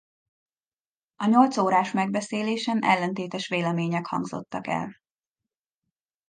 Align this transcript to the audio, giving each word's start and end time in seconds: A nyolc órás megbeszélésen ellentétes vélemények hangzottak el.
A 1.15 1.25
nyolc 1.25 1.57
órás 1.57 1.91
megbeszélésen 1.91 2.79
ellentétes 2.83 3.47
vélemények 3.47 4.05
hangzottak 4.05 4.67
el. 4.67 5.01